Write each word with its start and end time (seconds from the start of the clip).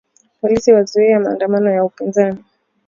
Polisi 0.41 0.73
wazuia 0.73 1.19
maandamano 1.19 1.69
ya 1.71 1.85
upinzani 1.85 2.43